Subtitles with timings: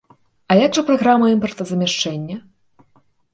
[0.53, 2.37] А як жа праграма імпартазамяшчэння?